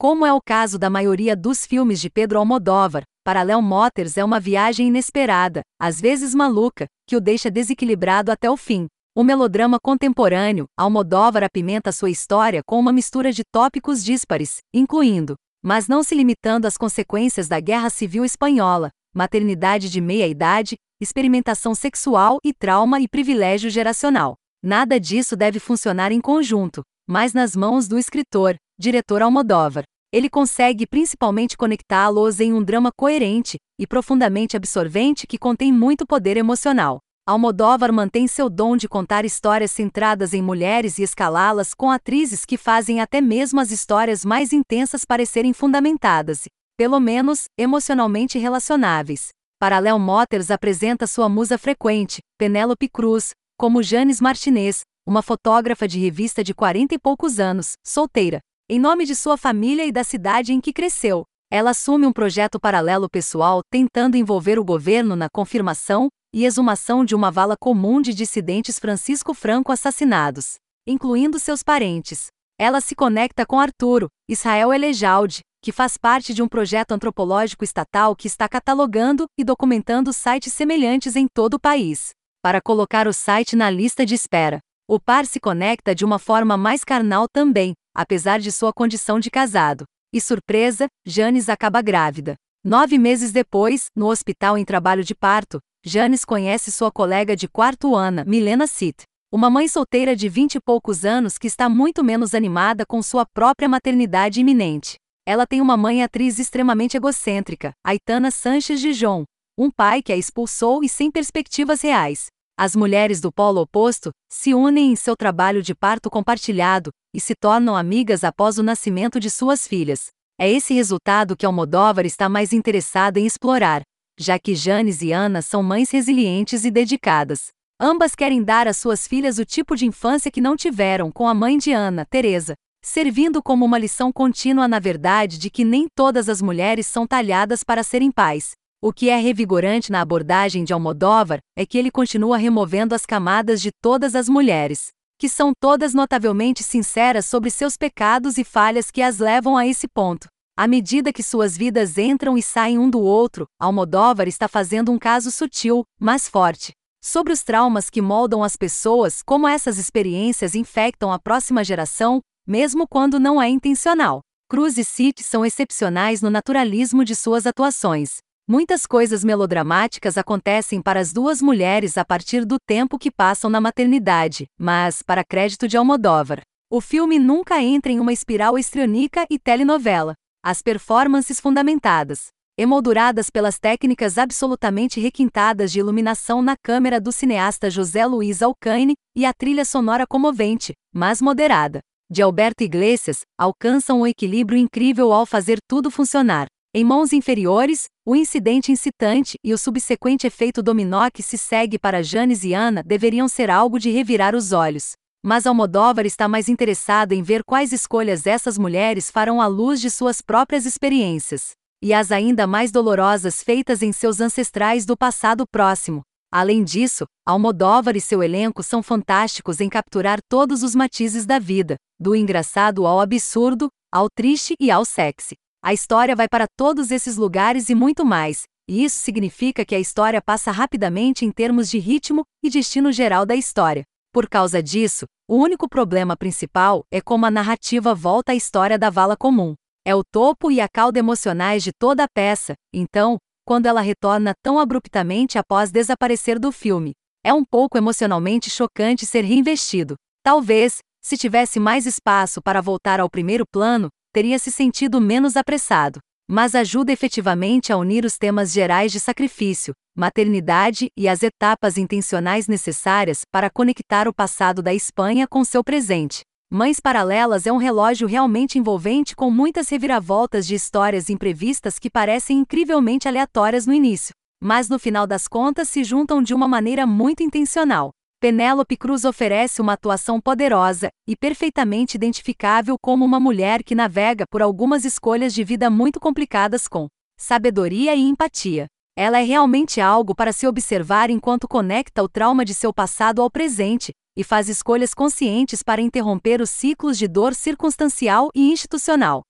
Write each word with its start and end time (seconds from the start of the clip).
Como 0.00 0.24
é 0.24 0.32
o 0.32 0.40
caso 0.40 0.78
da 0.78 0.88
maioria 0.88 1.36
dos 1.36 1.66
filmes 1.66 2.00
de 2.00 2.08
Pedro 2.08 2.38
Almodóvar, 2.38 3.02
Parallel 3.22 3.60
Motors 3.60 4.16
é 4.16 4.24
uma 4.24 4.40
viagem 4.40 4.88
inesperada, 4.88 5.60
às 5.78 6.00
vezes 6.00 6.34
maluca, 6.34 6.86
que 7.06 7.16
o 7.16 7.20
deixa 7.20 7.50
desequilibrado 7.50 8.32
até 8.32 8.50
o 8.50 8.56
fim. 8.56 8.86
O 9.14 9.22
melodrama 9.22 9.76
contemporâneo, 9.78 10.64
Almodóvar 10.74 11.44
apimenta 11.44 11.92
sua 11.92 12.08
história 12.08 12.62
com 12.66 12.80
uma 12.80 12.94
mistura 12.94 13.30
de 13.30 13.42
tópicos 13.52 14.02
díspares, 14.02 14.60
incluindo, 14.72 15.34
mas 15.62 15.86
não 15.86 16.02
se 16.02 16.14
limitando 16.14 16.66
às 16.66 16.78
consequências 16.78 17.46
da 17.46 17.60
Guerra 17.60 17.90
Civil 17.90 18.24
Espanhola, 18.24 18.88
maternidade 19.14 19.90
de 19.90 20.00
meia-idade, 20.00 20.76
experimentação 20.98 21.74
sexual 21.74 22.38
e 22.42 22.54
trauma 22.54 23.00
e 23.00 23.06
privilégio 23.06 23.68
geracional. 23.68 24.36
Nada 24.62 24.98
disso 24.98 25.36
deve 25.36 25.58
funcionar 25.58 26.10
em 26.10 26.22
conjunto, 26.22 26.80
mas 27.06 27.34
nas 27.34 27.54
mãos 27.54 27.86
do 27.86 27.98
escritor, 27.98 28.56
diretor 28.80 29.20
Almodóvar. 29.20 29.84
Ele 30.10 30.30
consegue 30.30 30.86
principalmente 30.86 31.54
conectá-los 31.54 32.40
em 32.40 32.54
um 32.54 32.62
drama 32.62 32.90
coerente 32.90 33.58
e 33.78 33.86
profundamente 33.86 34.56
absorvente 34.56 35.26
que 35.26 35.36
contém 35.36 35.70
muito 35.70 36.06
poder 36.06 36.38
emocional. 36.38 36.98
Almodóvar 37.28 37.92
mantém 37.92 38.26
seu 38.26 38.48
dom 38.48 38.78
de 38.78 38.88
contar 38.88 39.26
histórias 39.26 39.70
centradas 39.70 40.32
em 40.32 40.40
mulheres 40.40 40.98
e 40.98 41.02
escalá-las 41.02 41.74
com 41.74 41.90
atrizes 41.90 42.46
que 42.46 42.56
fazem 42.56 43.02
até 43.02 43.20
mesmo 43.20 43.60
as 43.60 43.70
histórias 43.70 44.24
mais 44.24 44.50
intensas 44.50 45.04
parecerem 45.04 45.52
fundamentadas, 45.52 46.44
pelo 46.74 46.98
menos, 46.98 47.44
emocionalmente 47.58 48.38
relacionáveis. 48.38 49.28
Paralel 49.60 49.98
Motors 49.98 50.50
apresenta 50.50 51.06
sua 51.06 51.28
musa 51.28 51.58
frequente, 51.58 52.20
Penélope 52.38 52.88
Cruz, 52.88 53.32
como 53.58 53.82
Janes 53.82 54.22
Martinez, 54.22 54.80
uma 55.06 55.20
fotógrafa 55.20 55.86
de 55.86 56.00
revista 56.00 56.42
de 56.42 56.54
40 56.54 56.94
e 56.94 56.98
poucos 56.98 57.38
anos, 57.38 57.72
solteira, 57.86 58.40
em 58.72 58.78
nome 58.78 59.04
de 59.04 59.16
sua 59.16 59.36
família 59.36 59.84
e 59.84 59.90
da 59.90 60.04
cidade 60.04 60.52
em 60.52 60.60
que 60.60 60.72
cresceu. 60.72 61.24
Ela 61.50 61.70
assume 61.70 62.06
um 62.06 62.12
projeto 62.12 62.60
paralelo 62.60 63.10
pessoal 63.10 63.62
tentando 63.68 64.16
envolver 64.16 64.60
o 64.60 64.64
governo 64.64 65.16
na 65.16 65.28
confirmação 65.28 66.08
e 66.32 66.44
exumação 66.44 67.04
de 67.04 67.12
uma 67.12 67.32
vala 67.32 67.56
comum 67.58 68.00
de 68.00 68.14
dissidentes 68.14 68.78
Francisco 68.78 69.34
Franco 69.34 69.72
assassinados, 69.72 70.54
incluindo 70.86 71.40
seus 71.40 71.64
parentes. 71.64 72.28
Ela 72.60 72.80
se 72.80 72.94
conecta 72.94 73.44
com 73.44 73.58
Arturo, 73.58 74.06
Israel 74.28 74.72
Elejalde, 74.72 75.40
que 75.60 75.72
faz 75.72 75.96
parte 75.96 76.32
de 76.32 76.40
um 76.40 76.46
projeto 76.46 76.92
antropológico 76.92 77.64
estatal 77.64 78.14
que 78.14 78.28
está 78.28 78.48
catalogando 78.48 79.26
e 79.36 79.42
documentando 79.42 80.12
sites 80.12 80.52
semelhantes 80.52 81.16
em 81.16 81.26
todo 81.26 81.54
o 81.54 81.60
país, 81.60 82.10
para 82.40 82.60
colocar 82.62 83.08
o 83.08 83.12
site 83.12 83.56
na 83.56 83.68
lista 83.68 84.06
de 84.06 84.14
espera. 84.14 84.60
O 84.88 85.00
par 85.00 85.26
se 85.26 85.40
conecta 85.40 85.92
de 85.92 86.04
uma 86.04 86.20
forma 86.20 86.56
mais 86.56 86.84
carnal 86.84 87.26
também, 87.32 87.74
apesar 87.94 88.38
de 88.40 88.50
sua 88.50 88.72
condição 88.72 89.20
de 89.20 89.30
casado. 89.30 89.84
E 90.12 90.20
surpresa, 90.20 90.86
Janes 91.06 91.48
acaba 91.48 91.80
grávida. 91.80 92.34
Nove 92.64 92.98
meses 92.98 93.32
depois, 93.32 93.86
no 93.96 94.06
hospital 94.08 94.58
em 94.58 94.64
trabalho 94.64 95.04
de 95.04 95.14
parto, 95.14 95.60
Janes 95.84 96.24
conhece 96.24 96.70
sua 96.70 96.90
colega 96.90 97.34
de 97.34 97.48
quarto 97.48 97.94
ano, 97.94 98.22
Milena 98.26 98.66
Sit, 98.66 99.02
uma 99.32 99.48
mãe 99.48 99.68
solteira 99.68 100.16
de 100.16 100.28
vinte 100.28 100.56
e 100.56 100.60
poucos 100.60 101.04
anos 101.04 101.38
que 101.38 101.46
está 101.46 101.68
muito 101.68 102.02
menos 102.02 102.34
animada 102.34 102.84
com 102.84 103.00
sua 103.00 103.24
própria 103.24 103.68
maternidade 103.68 104.40
iminente. 104.40 104.96
Ela 105.26 105.46
tem 105.46 105.60
uma 105.60 105.76
mãe 105.76 106.02
atriz 106.02 106.38
extremamente 106.38 106.96
egocêntrica, 106.96 107.72
Aitana 107.86 108.30
Sanches 108.30 108.80
de 108.80 108.92
João, 108.92 109.24
um 109.56 109.70
pai 109.70 110.02
que 110.02 110.12
a 110.12 110.16
expulsou 110.16 110.82
e 110.82 110.88
sem 110.88 111.10
perspectivas 111.10 111.80
reais, 111.80 112.26
as 112.62 112.76
mulheres 112.76 113.22
do 113.22 113.32
polo 113.32 113.62
oposto 113.62 114.10
se 114.30 114.52
unem 114.52 114.92
em 114.92 114.94
seu 114.94 115.16
trabalho 115.16 115.62
de 115.62 115.74
parto 115.74 116.10
compartilhado 116.10 116.90
e 117.14 117.18
se 117.18 117.34
tornam 117.34 117.74
amigas 117.74 118.22
após 118.22 118.58
o 118.58 118.62
nascimento 118.62 119.18
de 119.18 119.30
suas 119.30 119.66
filhas. 119.66 120.08
É 120.38 120.46
esse 120.46 120.74
resultado 120.74 121.34
que 121.34 121.46
Almodóvar 121.46 122.04
está 122.04 122.28
mais 122.28 122.52
interessado 122.52 123.16
em 123.16 123.24
explorar, 123.24 123.80
já 124.18 124.38
que 124.38 124.54
Janes 124.54 125.00
e 125.00 125.10
Ana 125.10 125.40
são 125.40 125.62
mães 125.62 125.90
resilientes 125.90 126.66
e 126.66 126.70
dedicadas. 126.70 127.46
Ambas 127.80 128.14
querem 128.14 128.44
dar 128.44 128.68
às 128.68 128.76
suas 128.76 129.08
filhas 129.08 129.38
o 129.38 129.44
tipo 129.46 129.74
de 129.74 129.86
infância 129.86 130.30
que 130.30 130.42
não 130.42 130.54
tiveram 130.54 131.10
com 131.10 131.26
a 131.26 131.32
mãe 131.32 131.56
de 131.56 131.72
Ana, 131.72 132.04
Teresa, 132.04 132.52
servindo 132.84 133.42
como 133.42 133.64
uma 133.64 133.78
lição 133.78 134.12
contínua 134.12 134.68
na 134.68 134.78
verdade 134.78 135.38
de 135.38 135.48
que 135.48 135.64
nem 135.64 135.86
todas 135.96 136.28
as 136.28 136.42
mulheres 136.42 136.86
são 136.86 137.06
talhadas 137.06 137.64
para 137.64 137.82
serem 137.82 138.10
pais, 138.10 138.52
o 138.82 138.94
que 138.94 139.10
é 139.10 139.16
revigorante 139.18 139.92
na 139.92 140.00
abordagem 140.00 140.64
de 140.64 140.72
Almodóvar 140.72 141.38
é 141.54 141.66
que 141.66 141.76
ele 141.76 141.90
continua 141.90 142.38
removendo 142.38 142.94
as 142.94 143.04
camadas 143.04 143.60
de 143.60 143.70
todas 143.70 144.14
as 144.14 144.26
mulheres, 144.26 144.88
que 145.18 145.28
são 145.28 145.52
todas 145.60 145.92
notavelmente 145.92 146.62
sinceras 146.62 147.26
sobre 147.26 147.50
seus 147.50 147.76
pecados 147.76 148.38
e 148.38 148.44
falhas 148.44 148.90
que 148.90 149.02
as 149.02 149.18
levam 149.18 149.54
a 149.54 149.66
esse 149.66 149.86
ponto. 149.86 150.28
À 150.56 150.66
medida 150.66 151.12
que 151.12 151.22
suas 151.22 151.58
vidas 151.58 151.98
entram 151.98 152.38
e 152.38 152.42
saem 152.42 152.78
um 152.78 152.88
do 152.88 153.00
outro, 153.00 153.44
Almodóvar 153.60 154.26
está 154.26 154.48
fazendo 154.48 154.90
um 154.90 154.98
caso 154.98 155.30
sutil, 155.30 155.84
mas 156.00 156.26
forte, 156.26 156.72
sobre 157.02 157.34
os 157.34 157.42
traumas 157.42 157.90
que 157.90 158.00
moldam 158.00 158.42
as 158.42 158.56
pessoas, 158.56 159.22
como 159.22 159.46
essas 159.46 159.76
experiências 159.76 160.54
infectam 160.54 161.12
a 161.12 161.18
próxima 161.18 161.62
geração, 161.62 162.20
mesmo 162.46 162.88
quando 162.88 163.20
não 163.20 163.42
é 163.42 163.48
intencional. 163.48 164.20
Cruz 164.48 164.78
e 164.78 164.84
City 164.84 165.22
são 165.22 165.44
excepcionais 165.44 166.22
no 166.22 166.30
naturalismo 166.30 167.04
de 167.04 167.14
suas 167.14 167.46
atuações. 167.46 168.20
Muitas 168.50 168.84
coisas 168.84 169.22
melodramáticas 169.22 170.18
acontecem 170.18 170.82
para 170.82 170.98
as 170.98 171.12
duas 171.12 171.40
mulheres 171.40 171.96
a 171.96 172.04
partir 172.04 172.44
do 172.44 172.56
tempo 172.58 172.98
que 172.98 173.08
passam 173.08 173.48
na 173.48 173.60
maternidade, 173.60 174.46
mas, 174.58 175.02
para 175.02 175.22
crédito 175.22 175.68
de 175.68 175.76
Almodóvar, 175.76 176.40
o 176.68 176.80
filme 176.80 177.16
nunca 177.16 177.62
entra 177.62 177.92
em 177.92 178.00
uma 178.00 178.12
espiral 178.12 178.58
estrionica 178.58 179.24
e 179.30 179.38
telenovela. 179.38 180.14
As 180.44 180.62
performances 180.62 181.38
fundamentadas, 181.38 182.26
emolduradas 182.58 183.30
pelas 183.30 183.56
técnicas 183.56 184.18
absolutamente 184.18 184.98
requintadas 184.98 185.70
de 185.70 185.78
iluminação 185.78 186.42
na 186.42 186.56
câmera 186.60 187.00
do 187.00 187.12
cineasta 187.12 187.70
José 187.70 188.04
Luiz 188.04 188.42
Alcaine 188.42 188.94
e 189.14 189.24
a 189.24 189.32
trilha 189.32 189.64
sonora 189.64 190.04
comovente, 190.08 190.72
mas 190.92 191.22
moderada, 191.22 191.78
de 192.10 192.20
Alberto 192.20 192.64
Iglesias, 192.64 193.20
alcançam 193.38 194.00
um 194.00 194.06
equilíbrio 194.08 194.58
incrível 194.58 195.12
ao 195.12 195.24
fazer 195.24 195.58
tudo 195.68 195.88
funcionar. 195.88 196.48
Em 196.72 196.84
mãos 196.84 197.12
inferiores, 197.12 197.88
o 198.06 198.14
incidente 198.14 198.70
incitante 198.70 199.36
e 199.42 199.52
o 199.52 199.58
subsequente 199.58 200.28
efeito 200.28 200.62
dominó 200.62 201.10
que 201.10 201.20
se 201.20 201.36
segue 201.36 201.76
para 201.76 202.00
Janes 202.00 202.44
e 202.44 202.54
Ana 202.54 202.80
deveriam 202.84 203.26
ser 203.26 203.50
algo 203.50 203.76
de 203.76 203.90
revirar 203.90 204.36
os 204.36 204.52
olhos. 204.52 204.92
Mas 205.20 205.48
Almodóvar 205.48 206.06
está 206.06 206.28
mais 206.28 206.48
interessado 206.48 207.10
em 207.10 207.24
ver 207.24 207.42
quais 207.42 207.72
escolhas 207.72 208.24
essas 208.24 208.56
mulheres 208.56 209.10
farão 209.10 209.40
à 209.40 209.48
luz 209.48 209.80
de 209.80 209.90
suas 209.90 210.20
próprias 210.20 210.64
experiências, 210.64 211.54
e 211.82 211.92
as 211.92 212.12
ainda 212.12 212.46
mais 212.46 212.70
dolorosas 212.70 213.42
feitas 213.42 213.82
em 213.82 213.90
seus 213.90 214.20
ancestrais 214.20 214.86
do 214.86 214.96
passado 214.96 215.44
próximo. 215.50 216.02
Além 216.32 216.62
disso, 216.62 217.04
Almodóvar 217.26 217.96
e 217.96 218.00
seu 218.00 218.22
elenco 218.22 218.62
são 218.62 218.80
fantásticos 218.80 219.60
em 219.60 219.68
capturar 219.68 220.20
todos 220.28 220.62
os 220.62 220.76
matizes 220.76 221.26
da 221.26 221.40
vida, 221.40 221.74
do 221.98 222.14
engraçado 222.14 222.86
ao 222.86 223.00
absurdo, 223.00 223.68
ao 223.92 224.08
triste 224.08 224.54
e 224.60 224.70
ao 224.70 224.84
sexy. 224.84 225.34
A 225.62 225.74
história 225.74 226.16
vai 226.16 226.26
para 226.26 226.46
todos 226.56 226.90
esses 226.90 227.18
lugares 227.18 227.68
e 227.68 227.74
muito 227.74 228.02
mais, 228.02 228.44
e 228.66 228.82
isso 228.82 228.96
significa 228.96 229.62
que 229.62 229.74
a 229.74 229.78
história 229.78 230.22
passa 230.22 230.50
rapidamente 230.50 231.26
em 231.26 231.30
termos 231.30 231.68
de 231.68 231.78
ritmo 231.78 232.22
e 232.42 232.48
destino 232.48 232.90
geral 232.90 233.26
da 233.26 233.36
história. 233.36 233.84
Por 234.10 234.26
causa 234.26 234.62
disso, 234.62 235.04
o 235.28 235.36
único 235.36 235.68
problema 235.68 236.16
principal 236.16 236.82
é 236.90 237.00
como 237.00 237.26
a 237.26 237.30
narrativa 237.30 237.94
volta 237.94 238.32
à 238.32 238.34
história 238.34 238.78
da 238.78 238.88
vala 238.88 239.18
comum. 239.18 239.54
É 239.86 239.94
o 239.94 240.02
topo 240.02 240.50
e 240.50 240.62
a 240.62 240.68
cauda 240.68 240.98
emocionais 240.98 241.62
de 241.62 241.72
toda 241.78 242.04
a 242.04 242.08
peça, 242.08 242.54
então, 242.72 243.18
quando 243.44 243.66
ela 243.66 243.82
retorna 243.82 244.32
tão 244.42 244.58
abruptamente 244.58 245.36
após 245.36 245.70
desaparecer 245.70 246.38
do 246.38 246.50
filme, 246.50 246.92
é 247.22 247.34
um 247.34 247.44
pouco 247.44 247.76
emocionalmente 247.76 248.48
chocante 248.48 249.04
ser 249.04 249.24
reinvestido. 249.24 249.94
Talvez, 250.24 250.78
se 251.02 251.18
tivesse 251.18 251.60
mais 251.60 251.84
espaço 251.84 252.40
para 252.40 252.62
voltar 252.62 252.98
ao 252.98 253.10
primeiro 253.10 253.44
plano, 253.46 253.88
teria 254.12 254.38
se 254.38 254.50
sentido 254.50 255.00
menos 255.00 255.36
apressado, 255.36 256.00
mas 256.28 256.54
ajuda 256.54 256.92
efetivamente 256.92 257.72
a 257.72 257.76
unir 257.76 258.04
os 258.04 258.18
temas 258.18 258.52
gerais 258.52 258.92
de 258.92 259.00
sacrifício, 259.00 259.72
maternidade 259.96 260.88
e 260.96 261.08
as 261.08 261.22
etapas 261.22 261.76
intencionais 261.76 262.46
necessárias 262.46 263.22
para 263.30 263.50
conectar 263.50 264.08
o 264.08 264.14
passado 264.14 264.62
da 264.62 264.72
Espanha 264.72 265.26
com 265.26 265.44
seu 265.44 265.62
presente. 265.62 266.22
Mães 266.52 266.80
Paralelas 266.80 267.46
é 267.46 267.52
um 267.52 267.58
relógio 267.58 268.08
realmente 268.08 268.58
envolvente 268.58 269.14
com 269.14 269.30
muitas 269.30 269.68
reviravoltas 269.68 270.46
de 270.46 270.56
histórias 270.56 271.08
imprevistas 271.08 271.78
que 271.78 271.88
parecem 271.88 272.38
incrivelmente 272.38 273.06
aleatórias 273.06 273.66
no 273.66 273.72
início, 273.72 274.12
mas 274.42 274.68
no 274.68 274.78
final 274.78 275.06
das 275.06 275.28
contas 275.28 275.68
se 275.68 275.84
juntam 275.84 276.20
de 276.20 276.34
uma 276.34 276.48
maneira 276.48 276.86
muito 276.86 277.22
intencional. 277.22 277.90
Penélope 278.20 278.76
Cruz 278.76 279.06
oferece 279.06 279.62
uma 279.62 279.72
atuação 279.72 280.20
poderosa 280.20 280.90
e 281.08 281.16
perfeitamente 281.16 281.96
identificável 281.96 282.76
como 282.78 283.02
uma 283.02 283.18
mulher 283.18 283.62
que 283.62 283.74
navega 283.74 284.26
por 284.30 284.42
algumas 284.42 284.84
escolhas 284.84 285.32
de 285.32 285.42
vida 285.42 285.70
muito 285.70 285.98
complicadas 285.98 286.68
com 286.68 286.86
sabedoria 287.18 287.94
e 287.94 288.02
empatia. 288.02 288.66
Ela 288.94 289.20
é 289.20 289.22
realmente 289.22 289.80
algo 289.80 290.14
para 290.14 290.34
se 290.34 290.46
observar 290.46 291.08
enquanto 291.08 291.48
conecta 291.48 292.02
o 292.02 292.08
trauma 292.10 292.44
de 292.44 292.52
seu 292.52 292.74
passado 292.74 293.22
ao 293.22 293.30
presente 293.30 293.92
e 294.14 294.22
faz 294.22 294.50
escolhas 294.50 294.92
conscientes 294.92 295.62
para 295.62 295.80
interromper 295.80 296.42
os 296.42 296.50
ciclos 296.50 296.98
de 296.98 297.08
dor 297.08 297.34
circunstancial 297.34 298.28
e 298.34 298.52
institucional. 298.52 299.22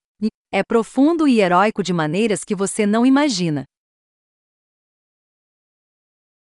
É 0.52 0.64
profundo 0.64 1.28
e 1.28 1.40
heróico 1.40 1.80
de 1.80 1.92
maneiras 1.92 2.42
que 2.42 2.56
você 2.56 2.86
não 2.86 3.06
imagina. 3.06 3.66